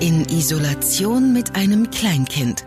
In 0.00 0.24
Isolation 0.26 1.32
mit 1.32 1.56
einem 1.56 1.90
Kleinkind. 1.90 2.64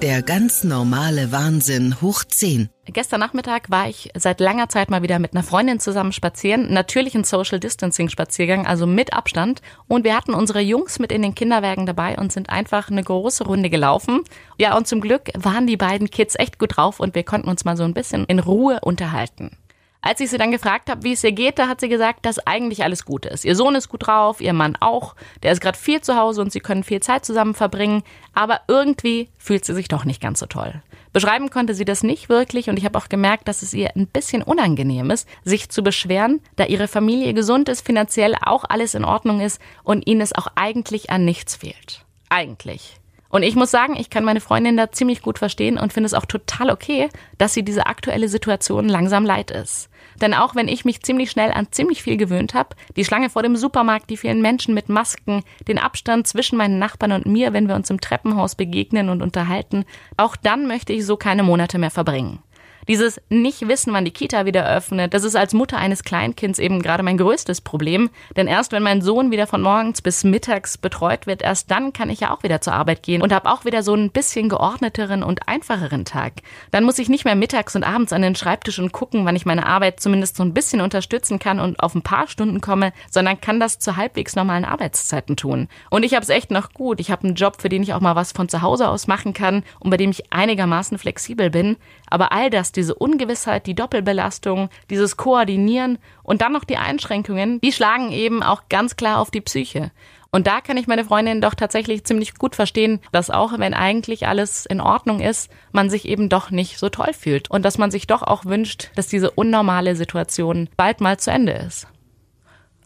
Der 0.00 0.22
ganz 0.22 0.64
normale 0.64 1.30
Wahnsinn 1.30 2.00
hoch 2.00 2.24
10. 2.24 2.70
Gestern 2.86 3.20
Nachmittag 3.20 3.70
war 3.70 3.90
ich 3.90 4.10
seit 4.16 4.40
langer 4.40 4.70
Zeit 4.70 4.88
mal 4.88 5.02
wieder 5.02 5.18
mit 5.18 5.34
einer 5.34 5.42
Freundin 5.42 5.80
zusammen 5.80 6.12
spazieren. 6.12 6.72
Natürlich 6.72 7.14
ein 7.14 7.24
Social 7.24 7.60
Distancing 7.60 8.08
Spaziergang, 8.08 8.66
also 8.66 8.86
mit 8.86 9.12
Abstand. 9.12 9.60
Und 9.86 10.04
wir 10.04 10.16
hatten 10.16 10.32
unsere 10.32 10.60
Jungs 10.60 10.98
mit 10.98 11.12
in 11.12 11.20
den 11.20 11.34
Kinderwagen 11.34 11.84
dabei 11.84 12.16
und 12.16 12.32
sind 12.32 12.48
einfach 12.48 12.90
eine 12.90 13.04
große 13.04 13.44
Runde 13.44 13.68
gelaufen. 13.68 14.22
Ja, 14.56 14.78
und 14.78 14.86
zum 14.86 15.02
Glück 15.02 15.30
waren 15.36 15.66
die 15.66 15.76
beiden 15.76 16.08
Kids 16.08 16.36
echt 16.38 16.58
gut 16.58 16.78
drauf 16.78 17.00
und 17.00 17.14
wir 17.14 17.24
konnten 17.24 17.50
uns 17.50 17.66
mal 17.66 17.76
so 17.76 17.84
ein 17.84 17.92
bisschen 17.92 18.24
in 18.24 18.38
Ruhe 18.38 18.80
unterhalten. 18.80 19.58
Als 20.06 20.20
ich 20.20 20.30
sie 20.30 20.38
dann 20.38 20.52
gefragt 20.52 20.88
habe, 20.88 21.02
wie 21.02 21.14
es 21.14 21.24
ihr 21.24 21.32
geht, 21.32 21.58
da 21.58 21.66
hat 21.66 21.80
sie 21.80 21.88
gesagt, 21.88 22.26
dass 22.26 22.38
eigentlich 22.46 22.84
alles 22.84 23.04
gut 23.04 23.26
ist. 23.26 23.44
Ihr 23.44 23.56
Sohn 23.56 23.74
ist 23.74 23.88
gut 23.88 24.06
drauf, 24.06 24.40
ihr 24.40 24.52
Mann 24.52 24.76
auch. 24.78 25.16
Der 25.42 25.50
ist 25.50 25.60
gerade 25.60 25.76
viel 25.76 26.00
zu 26.00 26.14
Hause 26.14 26.42
und 26.42 26.52
sie 26.52 26.60
können 26.60 26.84
viel 26.84 27.00
Zeit 27.00 27.24
zusammen 27.24 27.54
verbringen. 27.54 28.04
Aber 28.32 28.60
irgendwie 28.68 29.30
fühlt 29.36 29.64
sie 29.64 29.74
sich 29.74 29.88
doch 29.88 30.04
nicht 30.04 30.20
ganz 30.20 30.38
so 30.38 30.46
toll. 30.46 30.80
Beschreiben 31.12 31.50
konnte 31.50 31.74
sie 31.74 31.84
das 31.84 32.04
nicht 32.04 32.28
wirklich 32.28 32.70
und 32.70 32.78
ich 32.78 32.84
habe 32.84 32.96
auch 32.96 33.08
gemerkt, 33.08 33.48
dass 33.48 33.62
es 33.62 33.74
ihr 33.74 33.96
ein 33.96 34.06
bisschen 34.06 34.44
unangenehm 34.44 35.10
ist, 35.10 35.28
sich 35.42 35.70
zu 35.70 35.82
beschweren, 35.82 36.40
da 36.54 36.66
ihre 36.66 36.86
Familie 36.86 37.34
gesund 37.34 37.68
ist, 37.68 37.84
finanziell 37.84 38.36
auch 38.40 38.62
alles 38.68 38.94
in 38.94 39.04
Ordnung 39.04 39.40
ist 39.40 39.60
und 39.82 40.06
ihnen 40.06 40.20
es 40.20 40.36
auch 40.36 40.46
eigentlich 40.54 41.10
an 41.10 41.24
nichts 41.24 41.56
fehlt. 41.56 42.04
Eigentlich. 42.28 43.00
Und 43.28 43.42
ich 43.42 43.56
muss 43.56 43.70
sagen, 43.72 43.96
ich 43.98 44.08
kann 44.08 44.24
meine 44.24 44.40
Freundin 44.40 44.76
da 44.76 44.92
ziemlich 44.92 45.20
gut 45.20 45.38
verstehen 45.38 45.78
und 45.78 45.92
finde 45.92 46.06
es 46.06 46.14
auch 46.14 46.26
total 46.26 46.70
okay, 46.70 47.08
dass 47.38 47.54
sie 47.54 47.64
diese 47.64 47.86
aktuelle 47.86 48.28
Situation 48.28 48.88
langsam 48.88 49.24
leid 49.24 49.50
ist. 49.50 49.90
Denn 50.20 50.34
auch 50.34 50.54
wenn 50.54 50.68
ich 50.68 50.84
mich 50.84 51.02
ziemlich 51.02 51.30
schnell 51.30 51.50
an 51.50 51.68
ziemlich 51.70 52.02
viel 52.02 52.16
gewöhnt 52.16 52.54
habe, 52.54 52.76
die 52.96 53.04
Schlange 53.04 53.30
vor 53.30 53.42
dem 53.42 53.56
Supermarkt, 53.56 54.10
die 54.10 54.16
vielen 54.16 54.40
Menschen 54.40 54.74
mit 54.74 54.88
Masken, 54.88 55.42
den 55.68 55.78
Abstand 55.78 56.26
zwischen 56.26 56.56
meinen 56.56 56.78
Nachbarn 56.78 57.12
und 57.12 57.26
mir, 57.26 57.52
wenn 57.52 57.68
wir 57.68 57.74
uns 57.74 57.90
im 57.90 58.00
Treppenhaus 58.00 58.54
begegnen 58.54 59.08
und 59.08 59.22
unterhalten, 59.22 59.84
auch 60.16 60.36
dann 60.36 60.66
möchte 60.66 60.92
ich 60.92 61.04
so 61.04 61.16
keine 61.16 61.42
Monate 61.42 61.78
mehr 61.78 61.90
verbringen. 61.90 62.40
Dieses 62.88 63.20
Nicht-Wissen, 63.30 63.92
wann 63.92 64.04
die 64.04 64.12
Kita 64.12 64.46
wieder 64.46 64.68
öffnet, 64.68 65.12
das 65.12 65.24
ist 65.24 65.34
als 65.34 65.54
Mutter 65.54 65.76
eines 65.76 66.04
Kleinkinds 66.04 66.60
eben 66.60 66.82
gerade 66.82 67.02
mein 67.02 67.18
größtes 67.18 67.60
Problem. 67.60 68.10
Denn 68.36 68.46
erst 68.46 68.70
wenn 68.70 68.84
mein 68.84 69.02
Sohn 69.02 69.32
wieder 69.32 69.48
von 69.48 69.60
morgens 69.60 70.02
bis 70.02 70.22
mittags 70.22 70.78
betreut 70.78 71.26
wird, 71.26 71.42
erst 71.42 71.68
dann 71.72 71.92
kann 71.92 72.10
ich 72.10 72.20
ja 72.20 72.32
auch 72.32 72.44
wieder 72.44 72.60
zur 72.60 72.74
Arbeit 72.74 73.02
gehen 73.02 73.22
und 73.22 73.32
habe 73.32 73.50
auch 73.50 73.64
wieder 73.64 73.82
so 73.82 73.94
ein 73.94 74.10
bisschen 74.10 74.48
geordneteren 74.48 75.24
und 75.24 75.48
einfacheren 75.48 76.04
Tag. 76.04 76.34
Dann 76.70 76.84
muss 76.84 77.00
ich 77.00 77.08
nicht 77.08 77.24
mehr 77.24 77.34
mittags 77.34 77.74
und 77.74 77.82
abends 77.82 78.12
an 78.12 78.22
den 78.22 78.36
Schreibtisch 78.36 78.78
und 78.78 78.92
gucken, 78.92 79.24
wann 79.24 79.34
ich 79.34 79.46
meine 79.46 79.66
Arbeit 79.66 79.98
zumindest 79.98 80.36
so 80.36 80.44
ein 80.44 80.54
bisschen 80.54 80.80
unterstützen 80.80 81.40
kann 81.40 81.58
und 81.58 81.80
auf 81.80 81.96
ein 81.96 82.02
paar 82.02 82.28
Stunden 82.28 82.60
komme, 82.60 82.92
sondern 83.10 83.40
kann 83.40 83.58
das 83.58 83.80
zu 83.80 83.96
halbwegs 83.96 84.36
normalen 84.36 84.64
Arbeitszeiten 84.64 85.36
tun. 85.36 85.66
Und 85.90 86.04
ich 86.04 86.14
habe 86.14 86.22
es 86.22 86.28
echt 86.28 86.52
noch 86.52 86.72
gut. 86.72 87.00
Ich 87.00 87.10
habe 87.10 87.24
einen 87.24 87.34
Job, 87.34 87.60
für 87.60 87.68
den 87.68 87.82
ich 87.82 87.94
auch 87.94 88.00
mal 88.00 88.14
was 88.14 88.30
von 88.30 88.48
zu 88.48 88.62
Hause 88.62 88.88
aus 88.88 89.08
machen 89.08 89.32
kann 89.32 89.64
und 89.80 89.90
bei 89.90 89.96
dem 89.96 90.10
ich 90.10 90.32
einigermaßen 90.32 90.98
flexibel 90.98 91.50
bin. 91.50 91.76
Aber 92.08 92.30
all 92.30 92.48
das, 92.48 92.70
diese 92.76 92.94
Ungewissheit, 92.94 93.66
die 93.66 93.74
Doppelbelastung, 93.74 94.68
dieses 94.90 95.16
Koordinieren 95.16 95.98
und 96.22 96.42
dann 96.42 96.52
noch 96.52 96.64
die 96.64 96.76
Einschränkungen, 96.76 97.60
die 97.60 97.72
schlagen 97.72 98.12
eben 98.12 98.42
auch 98.42 98.68
ganz 98.68 98.96
klar 98.96 99.18
auf 99.18 99.30
die 99.30 99.40
Psyche. 99.40 99.90
Und 100.30 100.46
da 100.46 100.60
kann 100.60 100.76
ich 100.76 100.86
meine 100.86 101.04
Freundin 101.04 101.40
doch 101.40 101.54
tatsächlich 101.54 102.04
ziemlich 102.04 102.34
gut 102.34 102.54
verstehen, 102.54 103.00
dass 103.10 103.30
auch 103.30 103.58
wenn 103.58 103.72
eigentlich 103.72 104.26
alles 104.26 104.66
in 104.66 104.80
Ordnung 104.80 105.20
ist, 105.20 105.50
man 105.72 105.88
sich 105.88 106.06
eben 106.06 106.28
doch 106.28 106.50
nicht 106.50 106.78
so 106.78 106.88
toll 106.88 107.12
fühlt 107.12 107.50
und 107.50 107.64
dass 107.64 107.78
man 107.78 107.90
sich 107.90 108.06
doch 108.06 108.22
auch 108.22 108.44
wünscht, 108.44 108.90
dass 108.96 109.06
diese 109.06 109.30
unnormale 109.30 109.96
Situation 109.96 110.68
bald 110.76 111.00
mal 111.00 111.18
zu 111.18 111.30
Ende 111.30 111.52
ist. 111.52 111.86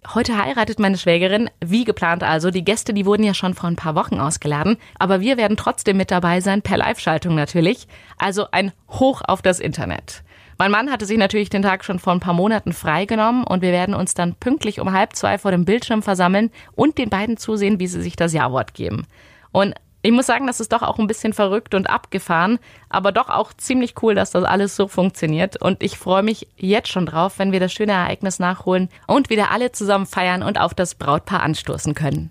Heute 0.08 0.36
heiratet 0.42 0.78
meine 0.78 0.96
Schwägerin, 0.96 1.50
wie 1.62 1.84
geplant 1.84 2.22
also. 2.22 2.50
Die 2.50 2.64
Gäste, 2.64 2.94
die 2.94 3.04
wurden 3.04 3.22
ja 3.22 3.34
schon 3.34 3.52
vor 3.52 3.68
ein 3.68 3.76
paar 3.76 3.94
Wochen 3.94 4.18
ausgeladen, 4.18 4.78
aber 4.98 5.20
wir 5.20 5.36
werden 5.36 5.58
trotzdem 5.58 5.98
mit 5.98 6.10
dabei 6.10 6.40
sein, 6.40 6.62
per 6.62 6.78
Live-Schaltung 6.78 7.34
natürlich. 7.34 7.86
Also 8.16 8.46
ein 8.50 8.72
Hoch 8.88 9.20
auf 9.26 9.42
das 9.42 9.60
Internet. 9.60 10.22
Mein 10.56 10.70
Mann 10.70 10.90
hatte 10.90 11.06
sich 11.06 11.18
natürlich 11.18 11.50
den 11.50 11.62
Tag 11.62 11.84
schon 11.84 11.98
vor 11.98 12.14
ein 12.14 12.20
paar 12.20 12.34
Monaten 12.34 12.72
freigenommen 12.72 13.44
und 13.44 13.62
wir 13.62 13.72
werden 13.72 13.94
uns 13.94 14.14
dann 14.14 14.34
pünktlich 14.34 14.80
um 14.80 14.92
halb 14.92 15.14
zwei 15.14 15.38
vor 15.38 15.50
dem 15.50 15.64
Bildschirm 15.64 16.02
versammeln 16.02 16.50
und 16.72 16.98
den 16.98 17.10
beiden 17.10 17.36
zusehen, 17.36 17.78
wie 17.78 17.86
sie 17.86 18.02
sich 18.02 18.16
das 18.16 18.32
Ja-Wort 18.32 18.74
geben. 18.74 19.06
Und 19.52 19.74
ich 20.02 20.12
muss 20.12 20.26
sagen, 20.26 20.46
das 20.46 20.60
ist 20.60 20.72
doch 20.72 20.82
auch 20.82 20.98
ein 20.98 21.06
bisschen 21.06 21.32
verrückt 21.32 21.74
und 21.74 21.90
abgefahren, 21.90 22.58
aber 22.88 23.12
doch 23.12 23.28
auch 23.28 23.52
ziemlich 23.52 23.94
cool, 24.02 24.14
dass 24.14 24.30
das 24.30 24.44
alles 24.44 24.74
so 24.76 24.88
funktioniert. 24.88 25.60
Und 25.60 25.82
ich 25.82 25.98
freue 25.98 26.22
mich 26.22 26.48
jetzt 26.56 26.88
schon 26.88 27.06
drauf, 27.06 27.38
wenn 27.38 27.52
wir 27.52 27.60
das 27.60 27.72
schöne 27.72 27.92
Ereignis 27.92 28.38
nachholen 28.38 28.88
und 29.06 29.30
wieder 29.30 29.50
alle 29.50 29.72
zusammen 29.72 30.06
feiern 30.06 30.42
und 30.42 30.58
auf 30.58 30.74
das 30.74 30.94
Brautpaar 30.94 31.42
anstoßen 31.42 31.94
können. 31.94 32.30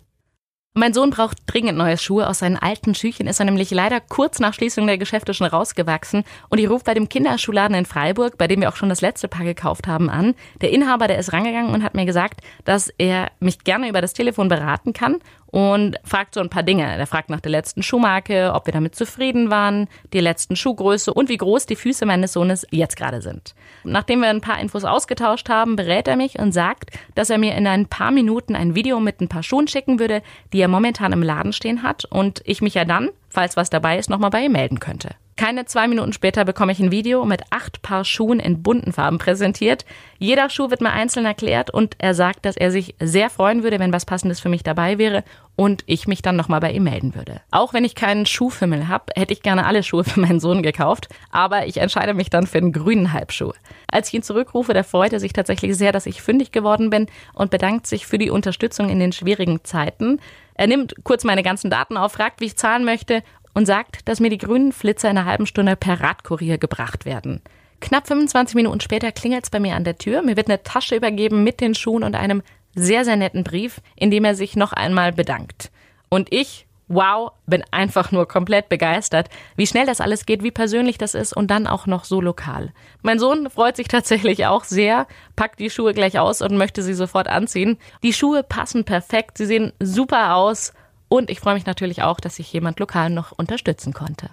Mein 0.75 0.94
Sohn 0.94 1.09
braucht 1.09 1.40
dringend 1.47 1.78
neue 1.78 1.97
Schuhe. 1.97 2.28
Aus 2.28 2.40
seinen 2.40 2.56
alten 2.56 2.94
Schüchen 2.94 3.28
ist 3.28 3.40
er 3.40 3.46
nämlich 3.46 3.72
leider 3.72 4.00
kurz 4.00 4.40
nach 4.40 4.53
Schließung 4.53 4.85
der 4.85 5.00
Geschäfte 5.00 5.34
schon 5.34 5.47
rausgewachsen. 5.47 6.24
Und 6.47 6.59
ich 6.59 6.69
rufe 6.69 6.85
bei 6.85 6.94
dem 6.94 7.09
Kinderschuhladen 7.09 7.75
in 7.75 7.85
Freiburg, 7.85 8.38
bei 8.38 8.47
dem 8.47 8.62
wir 8.62 8.69
auch 8.69 8.75
schon 8.75 8.88
das 8.88 9.02
letzte 9.02 9.28
Paar 9.28 9.46
gekauft 9.46 9.88
haben, 9.88 10.09
an. 10.09 10.35
Der 10.62 10.72
Inhaber, 10.72 11.08
der 11.08 11.18
ist 11.18 11.34
rangegangen 11.34 11.74
und 11.74 11.84
hat 11.84 11.96
mir 11.96 12.06
gesagt, 12.06 12.41
dass 12.66 12.94
er 12.97 13.31
mich 13.40 13.63
gerne 13.63 13.90
über 13.90 14.00
das 14.00 14.13
Telefon 14.13 14.47
beraten 14.47 14.94
kann 14.94 15.18
und 15.51 15.97
fragt 16.03 16.33
so 16.33 16.39
ein 16.39 16.49
paar 16.49 16.63
Dinge. 16.63 16.85
Er 16.85 17.07
fragt 17.07 17.29
nach 17.29 17.39
der 17.39 17.51
letzten 17.51 17.83
Schuhmarke, 17.83 18.51
ob 18.53 18.65
wir 18.65 18.73
damit 18.73 18.95
zufrieden 18.95 19.49
waren, 19.49 19.87
die 20.13 20.19
letzten 20.19 20.55
Schuhgröße 20.55 21.13
und 21.13 21.29
wie 21.29 21.37
groß 21.37 21.65
die 21.65 21.75
Füße 21.75 22.05
meines 22.05 22.33
Sohnes 22.33 22.65
jetzt 22.71 22.95
gerade 22.95 23.21
sind. 23.21 23.55
Nachdem 23.83 24.21
wir 24.21 24.29
ein 24.29 24.41
paar 24.41 24.59
Infos 24.59 24.83
ausgetauscht 24.83 25.49
haben, 25.49 25.75
berät 25.75 26.07
er 26.07 26.15
mich 26.15 26.39
und 26.39 26.51
sagt, 26.51 26.91
dass 27.15 27.29
er 27.29 27.37
mir 27.37 27.55
in 27.55 27.67
ein 27.67 27.87
paar 27.87 28.11
Minuten 28.11 28.55
ein 28.55 28.75
Video 28.75 28.99
mit 28.99 29.21
ein 29.21 29.29
paar 29.29 29.43
Schuhen 29.43 29.67
schicken 29.67 29.99
würde, 29.99 30.21
die 30.53 30.61
er 30.61 30.67
momentan 30.67 31.13
im 31.13 31.23
Laden 31.23 31.53
stehen 31.53 31.83
hat 31.83 32.05
und 32.05 32.41
ich 32.45 32.61
mich 32.61 32.73
ja 32.73 32.85
dann, 32.85 33.09
falls 33.29 33.57
was 33.57 33.69
dabei 33.69 33.97
ist, 33.97 34.09
nochmal 34.09 34.29
bei 34.29 34.43
ihm 34.43 34.51
melden 34.51 34.79
könnte. 34.79 35.09
Keine 35.39 35.63
zwei 35.63 35.88
Minuten 35.88 36.11
später 36.11 36.44
bekomme 36.44 36.73
ich 36.73 36.81
ein 36.81 36.91
Video 36.91 37.23
mit 37.23 37.44
acht 37.50 37.81
Paar 37.81 38.03
Schuhen 38.03 38.41
in 38.41 38.61
bunten 38.61 38.91
Farben 38.91 39.19
präsentiert. 39.19 39.85
Jeder 40.17 40.50
Schuh 40.50 40.69
wird 40.69 40.81
mir 40.81 40.91
einzeln 40.91 41.25
erklärt 41.25 41.69
und 41.69 41.95
er 41.97 42.13
sagt, 42.13 42.45
dass 42.45 42.57
er 42.57 42.72
sich 42.72 42.95
sehr 43.00 43.29
freuen 43.29 43.63
würde, 43.63 43.79
wenn 43.79 43.94
was 43.94 44.05
Passendes 44.05 44.41
für 44.41 44.49
mich 44.49 44.63
dabei 44.63 44.97
wäre 44.97 45.23
und 45.55 45.83
ich 45.85 46.09
mich 46.09 46.22
dann 46.22 46.35
nochmal 46.35 46.59
bei 46.59 46.73
ihm 46.73 46.83
melden 46.83 47.16
würde. 47.16 47.39
Auch 47.51 47.73
wenn 47.73 47.85
ich 47.85 47.95
keinen 47.95 48.25
Schuhfimmel 48.25 48.89
habe, 48.89 49.13
hätte 49.16 49.31
ich 49.31 49.41
gerne 49.41 49.66
alle 49.66 49.81
Schuhe 49.81 50.03
für 50.05 50.19
meinen 50.19 50.41
Sohn 50.41 50.61
gekauft, 50.61 51.07
aber 51.31 51.67
ich 51.67 51.78
entscheide 51.78 52.13
mich 52.13 52.29
dann 52.29 52.45
für 52.45 52.57
einen 52.57 52.73
grünen 52.73 53.13
Halbschuh. 53.13 53.53
Als 53.89 54.09
ich 54.09 54.16
ihn 54.16 54.23
zurückrufe, 54.23 54.73
da 54.73 54.83
freut 54.83 55.13
er 55.13 55.22
sich 55.22 55.31
tatsächlich 55.31 55.78
sehr, 55.78 55.94
dass 55.94 56.05
ich 56.05 56.22
fündig 56.22 56.51
geworden 56.51 56.89
bin 56.89 57.07
und 57.33 57.49
bedankt 57.49 57.88
sich 57.88 58.05
für 58.05 58.17
die 58.17 58.29
Unterstützung 58.29 58.89
in 58.89 58.99
den 58.99 59.13
schwierigen 59.13 59.63
Zeiten. 59.63 60.19
Er 60.59 60.67
nimmt 60.67 60.94
kurz 61.05 61.23
meine 61.23 61.44
ganzen 61.44 61.69
Daten 61.69 61.95
auf, 61.95 62.11
fragt, 62.11 62.41
wie 62.41 62.47
ich 62.47 62.57
zahlen 62.57 62.83
möchte 62.83 63.23
und 63.53 63.65
sagt, 63.65 64.07
dass 64.07 64.19
mir 64.19 64.29
die 64.29 64.37
grünen 64.37 64.71
Flitzer 64.71 65.09
in 65.09 65.17
einer 65.17 65.29
halben 65.29 65.45
Stunde 65.45 65.75
per 65.75 66.01
Radkurier 66.01 66.57
gebracht 66.57 67.05
werden. 67.05 67.41
Knapp 67.81 68.07
25 68.07 68.55
Minuten 68.55 68.81
später 68.81 69.11
klingelt 69.11 69.45
es 69.45 69.49
bei 69.49 69.59
mir 69.59 69.75
an 69.75 69.83
der 69.83 69.97
Tür. 69.97 70.21
Mir 70.21 70.37
wird 70.37 70.49
eine 70.49 70.63
Tasche 70.63 70.95
übergeben 70.95 71.43
mit 71.43 71.61
den 71.61 71.75
Schuhen 71.75 72.03
und 72.03 72.15
einem 72.15 72.41
sehr, 72.75 73.05
sehr 73.05 73.15
netten 73.15 73.43
Brief, 73.43 73.81
in 73.95 74.11
dem 74.11 74.25
er 74.25 74.35
sich 74.35 74.55
noch 74.55 74.73
einmal 74.73 75.13
bedankt. 75.13 75.71
Und 76.09 76.31
ich, 76.33 76.67
wow, 76.87 77.31
bin 77.45 77.63
einfach 77.71 78.11
nur 78.11 78.27
komplett 78.27 78.67
begeistert, 78.69 79.29
wie 79.55 79.67
schnell 79.67 79.85
das 79.85 80.01
alles 80.01 80.25
geht, 80.25 80.43
wie 80.43 80.51
persönlich 80.51 80.97
das 80.97 81.13
ist 81.13 81.33
und 81.35 81.49
dann 81.49 81.67
auch 81.67 81.85
noch 81.85 82.03
so 82.03 82.19
lokal. 82.19 82.73
Mein 83.01 83.19
Sohn 83.19 83.49
freut 83.49 83.77
sich 83.77 83.87
tatsächlich 83.87 84.45
auch 84.45 84.63
sehr, 84.66 85.07
packt 85.35 85.59
die 85.59 85.69
Schuhe 85.69 85.93
gleich 85.93 86.19
aus 86.19 86.41
und 86.41 86.57
möchte 86.57 86.81
sie 86.81 86.93
sofort 86.93 87.27
anziehen. 87.27 87.77
Die 88.03 88.13
Schuhe 88.13 88.43
passen 88.43 88.83
perfekt, 88.83 89.37
sie 89.37 89.45
sehen 89.45 89.71
super 89.79 90.35
aus 90.35 90.73
und 91.09 91.30
ich 91.30 91.40
freue 91.40 91.56
mich 91.56 91.66
natürlich 91.66 92.03
auch, 92.03 92.20
dass 92.20 92.40
ich 92.40 92.53
jemand 92.53 92.80
lokal 92.80 93.09
noch 93.09 93.31
unterstützen 93.31 93.94
konnte. 93.94 94.30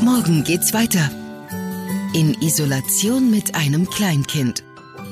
Morgen 0.00 0.42
geht's 0.44 0.74
weiter. 0.74 1.10
In 2.14 2.34
Isolation 2.40 3.30
mit 3.30 3.54
einem 3.54 3.88
Kleinkind. 3.88 4.64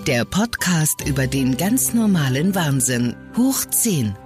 Der 0.06 0.24
Podcast 0.24 1.06
über 1.06 1.26
den 1.26 1.56
ganz 1.56 1.94
normalen 1.94 2.54
Wahnsinn. 2.54 3.14
Hoch 3.36 3.64
10. 3.64 4.16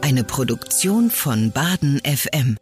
Eine 0.00 0.24
Produktion 0.24 1.10
von 1.10 1.52
Baden 1.52 2.00
FM. 2.04 2.56